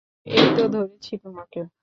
[0.25, 1.59] এইতো, ধরেছি তোমাকে।